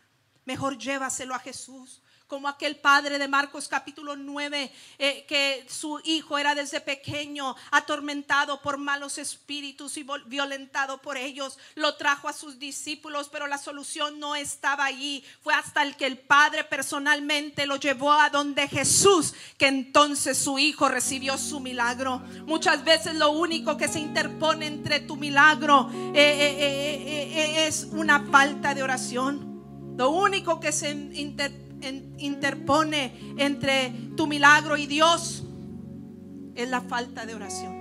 [0.45, 6.37] Mejor llévaselo a Jesús como aquel padre de Marcos capítulo 9, eh, que su hijo
[6.37, 11.57] era desde pequeño atormentado por malos espíritus y violentado por ellos.
[11.75, 15.23] Lo trajo a sus discípulos, pero la solución no estaba allí.
[15.41, 20.59] Fue hasta el que el padre personalmente lo llevó a donde Jesús, que entonces su
[20.59, 22.19] hijo recibió su milagro.
[22.45, 28.75] Muchas veces lo único que se interpone entre tu milagro eh, eh, es una falta
[28.75, 29.95] de oración.
[29.97, 31.66] Lo único que se interpone
[32.17, 35.43] interpone entre tu milagro y Dios
[36.55, 37.75] es la falta de oración.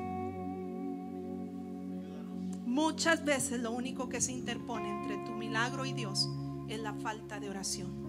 [2.66, 6.28] Muchas veces lo único que se interpone entre tu milagro y Dios
[6.68, 8.06] es la falta de oración.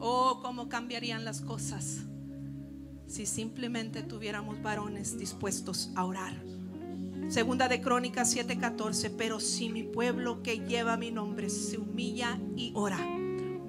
[0.00, 2.00] Oh, cómo cambiarían las cosas
[3.06, 6.34] si simplemente tuviéramos varones dispuestos a orar.
[7.28, 12.72] Segunda de Crónicas 7:14, pero si mi pueblo que lleva mi nombre se humilla y
[12.74, 13.19] ora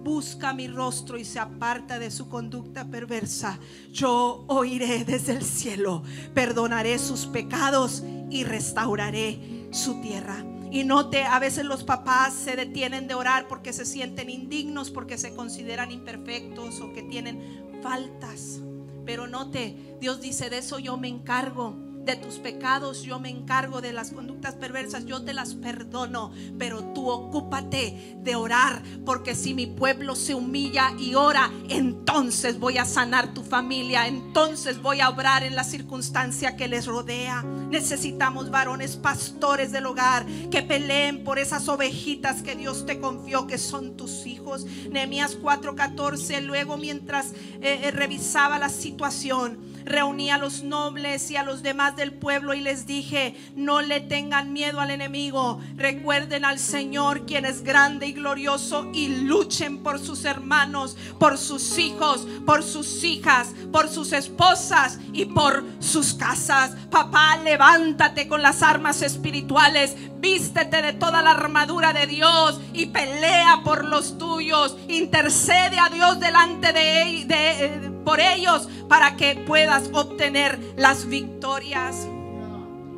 [0.04, 3.60] busca mi rostro y se aparta de su conducta perversa,
[3.92, 10.46] yo oiré desde el cielo, perdonaré sus pecados y restauraré su tierra.
[10.72, 15.18] Y note, a veces los papás se detienen de orar porque se sienten indignos, porque
[15.18, 18.62] se consideran imperfectos o que tienen faltas.
[19.06, 23.82] Pero note, Dios dice, de eso yo me encargo de tus pecados, yo me encargo
[23.82, 29.54] de las conductas perversas, yo te las perdono, pero tú ocúpate de orar, porque si
[29.54, 35.10] mi pueblo se humilla y ora, entonces voy a sanar tu familia, entonces voy a
[35.10, 37.44] obrar en la circunstancia que les rodea.
[37.44, 43.58] Necesitamos varones pastores del hogar que peleen por esas ovejitas que Dios te confió, que
[43.58, 44.66] son tus hijos.
[44.90, 47.32] Nehemías 4:14, luego mientras
[47.62, 52.54] eh, eh, revisaba la situación, reuní a los nobles y a los demás del pueblo
[52.54, 58.08] y les dije, no le tengan miedo al enemigo, recuerden al Señor quien es grande
[58.08, 64.12] y glorioso y luchen por sus hermanos, por sus hijos, por sus hijas, por sus
[64.14, 66.76] esposas y por sus casas.
[66.90, 73.62] Papá, levántate con las armas espirituales, vístete de toda la armadura de Dios y pelea
[73.64, 80.60] por los tuyos, intercede a Dios delante de, eh, por ellos para que puedas obtener
[80.78, 82.08] las victorias.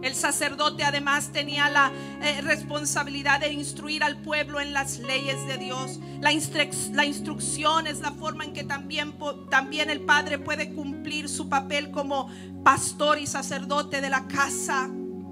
[0.03, 1.89] El sacerdote además tenía la
[2.21, 6.01] eh, responsabilidad de instruir al pueblo en las leyes de Dios.
[6.19, 9.15] La, instrucción es la forma en que también,
[9.49, 12.27] también el padre puede cumplir su papel como
[12.65, 14.89] pastor y sacerdote de la casa.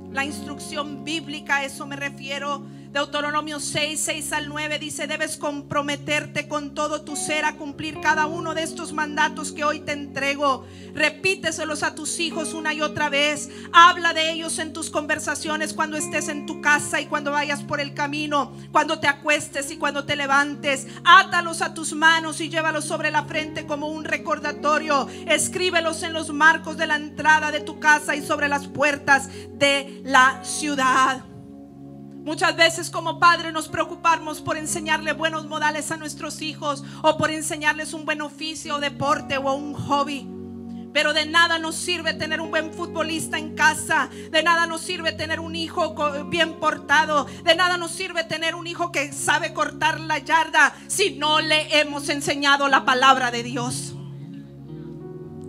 [0.10, 6.50] La instrucción bíblica, a eso me refiero Deuteronomio 6, 6 al 9 dice, debes comprometerte
[6.50, 10.66] con todo tu ser a cumplir cada uno de estos mandatos que hoy te entrego.
[10.94, 13.50] Repíteselos a tus hijos una y otra vez.
[13.72, 17.80] Habla de ellos en tus conversaciones cuando estés en tu casa y cuando vayas por
[17.80, 20.88] el camino, cuando te acuestes y cuando te levantes.
[21.06, 25.08] Átalos a tus manos y llévalos sobre la frente como un recordatorio.
[25.28, 30.02] Escríbelos en los marcos de la entrada de tu casa y sobre las puertas de
[30.04, 31.31] la ciudad.
[32.24, 37.32] Muchas veces como padre nos preocupamos por enseñarle buenos modales a nuestros hijos o por
[37.32, 40.28] enseñarles un buen oficio deporte o un hobby.
[40.94, 44.08] Pero de nada nos sirve tener un buen futbolista en casa.
[44.30, 45.96] De nada nos sirve tener un hijo
[46.26, 47.26] bien portado.
[47.44, 51.80] De nada nos sirve tener un hijo que sabe cortar la yarda si no le
[51.80, 53.96] hemos enseñado la palabra de Dios.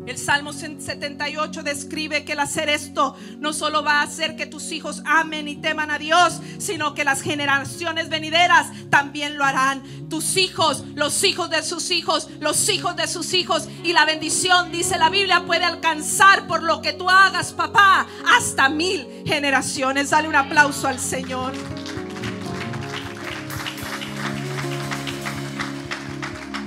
[0.05, 4.72] El Salmo 78 describe que el hacer esto no solo va a hacer que tus
[4.72, 9.82] hijos amen y teman a Dios, sino que las generaciones venideras también lo harán.
[10.09, 13.68] Tus hijos, los hijos de sus hijos, los hijos de sus hijos.
[13.84, 18.68] Y la bendición, dice la Biblia, puede alcanzar por lo que tú hagas, papá, hasta
[18.68, 20.11] mil generaciones.
[20.11, 21.53] Dale un aplauso al Señor.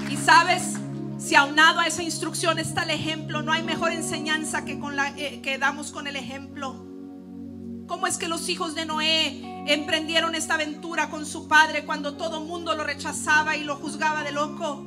[0.10, 0.75] Y sabes,
[1.26, 5.10] si aunado a esa instrucción está el ejemplo, no hay mejor enseñanza que, con la,
[5.18, 6.86] eh, que damos con el ejemplo.
[7.88, 12.42] ¿Cómo es que los hijos de Noé emprendieron esta aventura con su padre cuando todo
[12.42, 14.86] mundo lo rechazaba y lo juzgaba de loco?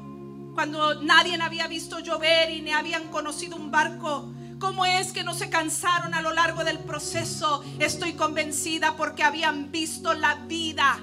[0.55, 4.32] Cuando nadie había visto llover y ni habían conocido un barco.
[4.61, 7.64] ¿Cómo es que no se cansaron a lo largo del proceso?
[7.80, 10.99] Estoy convencida porque habían visto la vida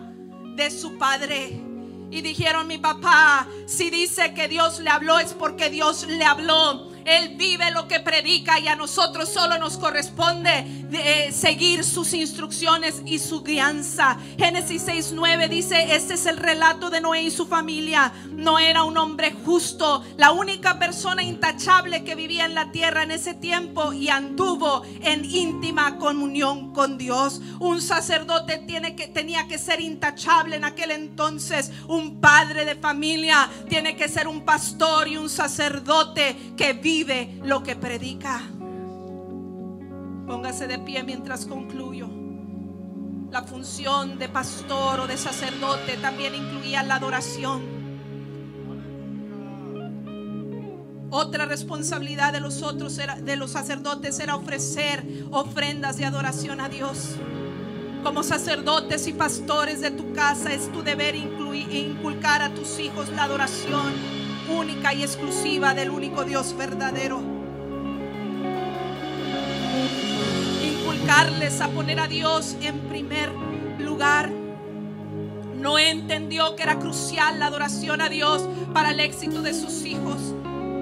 [0.55, 1.64] de su padre.
[2.15, 6.84] Y dijeron, mi papá, si dice que Dios le habló es porque Dios le habló.
[7.05, 13.03] Él vive lo que predica y a nosotros solo nos corresponde eh, seguir sus instrucciones
[13.05, 14.17] y su guianza.
[14.39, 18.11] Génesis 6:9 dice, este es el relato de Noé y su familia.
[18.31, 23.11] No era un hombre justo, la única persona intachable que vivía en la tierra en
[23.11, 27.39] ese tiempo y anduvo en íntima comunión con Dios.
[27.59, 31.71] Un sacerdote tiene que, tenía que ser intachable en aquel entonces.
[31.87, 37.41] Un padre de familia tiene que ser un pastor y un sacerdote que vive vive
[37.43, 38.41] lo que predica.
[40.25, 42.07] Póngase de pie mientras concluyo.
[43.31, 47.63] La función de pastor o de sacerdote también incluía la adoración.
[51.09, 56.69] Otra responsabilidad de los otros era, de los sacerdotes era ofrecer ofrendas de adoración a
[56.69, 57.17] Dios.
[58.03, 63.09] Como sacerdotes y pastores de tu casa es tu deber incluir, inculcar a tus hijos
[63.09, 67.21] la adoración única y exclusiva del único Dios verdadero.
[70.63, 73.31] Inculcarles a poner a Dios en primer
[73.79, 74.29] lugar.
[75.55, 80.33] No entendió que era crucial la adoración a Dios para el éxito de sus hijos.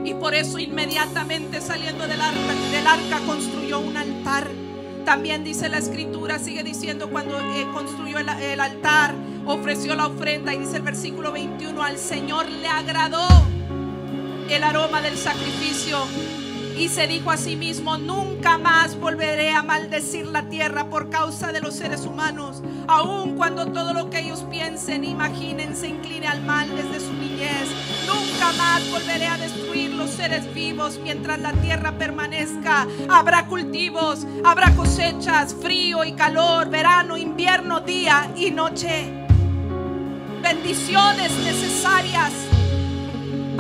[0.03, 4.49] Y por eso inmediatamente saliendo del arca, construyó un altar.
[5.05, 9.13] También dice la escritura, sigue diciendo cuando eh, construyó el altar,
[9.45, 13.27] ofreció la ofrenda y dice el versículo 21, al Señor le agradó
[14.49, 16.05] el aroma del sacrificio
[16.77, 21.51] y se dijo a sí mismo, nunca más volveré a maldecir la tierra por causa
[21.51, 26.41] de los seres humanos, aun cuando todo lo que ellos piensen, imaginen, se incline al
[26.41, 27.67] mal desde su niñez.
[28.07, 32.87] Nunca más volveré a destruir los seres vivos mientras la tierra permanezca.
[33.09, 39.11] Habrá cultivos, habrá cosechas, frío y calor, verano, invierno, día y noche.
[40.41, 42.52] Bendiciones necesarias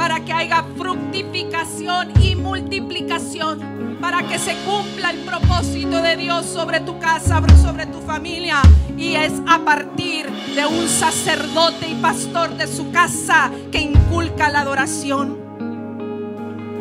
[0.03, 6.81] para que haya fructificación y multiplicación, para que se cumpla el propósito de Dios sobre
[6.81, 8.61] tu casa, sobre tu familia.
[8.97, 14.59] Y es a partir de un sacerdote y pastor de su casa que inculca la
[14.59, 15.37] adoración.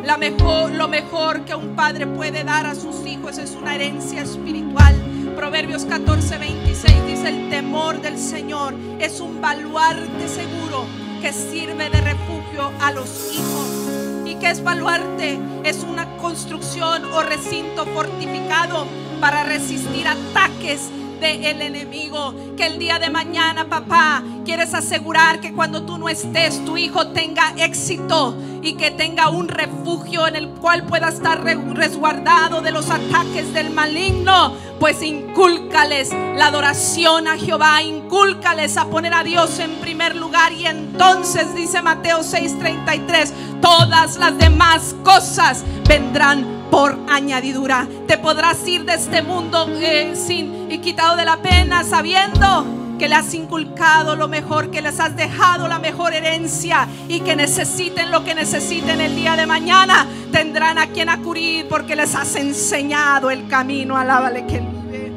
[0.05, 4.95] Lo mejor que un padre puede dar a sus hijos es una herencia espiritual.
[5.37, 12.01] Proverbios 14, 26 dice, el temor del Señor es un baluarte seguro que sirve de
[12.01, 14.25] refugio a los hijos.
[14.25, 15.39] ¿Y que es baluarte?
[15.63, 18.85] Es una construcción o recinto fortificado
[19.21, 20.89] para resistir ataques
[21.31, 22.35] del enemigo.
[22.57, 27.07] Que el día de mañana, papá, quieres asegurar que cuando tú no estés, tu hijo
[27.07, 32.89] tenga éxito y que tenga un refugio en el cual pueda estar resguardado de los
[32.89, 34.53] ataques del maligno.
[34.79, 40.51] Pues incúlcales la adoración a Jehová, incúlcales a poner a Dios en primer lugar.
[40.51, 47.87] Y entonces dice Mateo 6:33, todas las demás cosas vendrán por añadidura.
[48.07, 52.65] Te podrás ir de este mundo eh, sin y quitado de la pena sabiendo
[52.97, 57.35] que le has inculcado lo mejor, que les has dejado la mejor herencia y que
[57.35, 60.07] necesiten lo que necesiten el día de mañana.
[60.31, 63.95] Tendrán a quien acudir porque les has enseñado el camino.
[63.95, 65.11] Alábale que vive.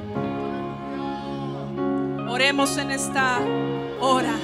[2.29, 3.39] Oremos en esta
[4.03, 4.35] hora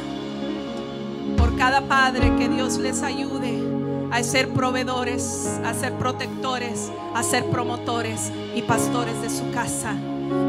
[1.36, 3.81] por cada padre que Dios les ayude
[4.12, 9.94] a ser proveedores, a ser protectores, a ser promotores y pastores de su casa.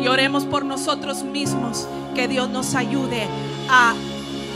[0.01, 3.26] Y oremos por nosotros mismos, que Dios nos ayude
[3.70, 3.93] a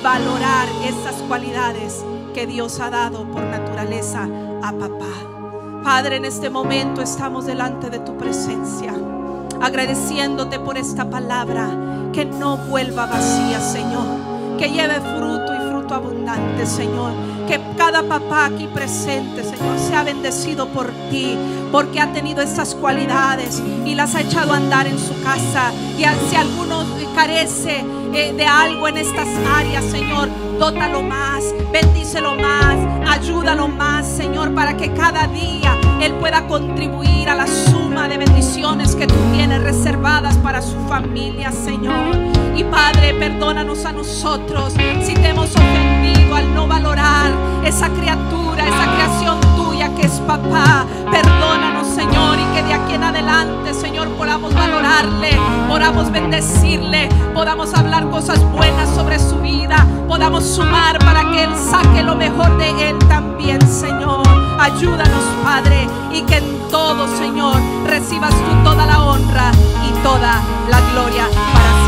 [0.04, 2.04] valorar esas cualidades
[2.34, 4.28] que Dios ha dado por naturaleza
[4.62, 5.82] a papá.
[5.84, 8.94] Padre, en este momento estamos delante de tu presencia,
[9.62, 11.70] agradeciéndote por esta palabra,
[12.12, 18.46] que no vuelva vacía, Señor, que lleve fruto y fruto abundante, Señor que cada papá
[18.48, 21.38] aquí presente, Señor, sea bendecido por ti,
[21.72, 25.72] porque ha tenido esas cualidades y las ha echado a andar en su casa.
[25.98, 26.84] Y si alguno
[27.16, 30.30] carece eh, de algo en estas áreas, Señor,
[30.60, 32.76] dótalo más, bendícelo más,
[33.08, 37.48] ayúdalo más, Señor, para que cada día Él pueda contribuir a la
[38.06, 42.16] de bendiciones que tú tienes reservadas para su familia, Señor.
[42.56, 44.74] Y Padre, perdónanos a nosotros
[45.04, 47.32] si te hemos ofendido al no valorar
[47.66, 50.86] esa criatura, esa creación tuya que es papá.
[51.12, 55.32] Perdónanos, Señor, y que de aquí en adelante, Señor, podamos valorarle,
[55.68, 62.04] podamos bendecirle, podamos hablar cosas buenas sobre su vida, podamos sumar para que Él saque
[62.04, 64.47] lo mejor de Él también, Señor.
[64.60, 67.56] Ayúdanos, Padre, y que en todo, Señor,
[67.86, 69.52] recibas tú toda la honra
[69.88, 71.87] y toda la gloria para siempre.